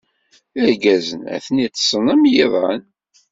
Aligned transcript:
Irgazen 0.61 1.21
atni 1.35 1.67
ḍḍsen 1.71 2.05
am 2.13 2.23
yiḍan. 2.33 2.81